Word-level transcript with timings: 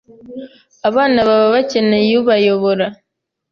Abana 0.89 1.19
baba 1.27 1.47
bakeneye 1.55 2.11
ubayobora. 2.21 2.85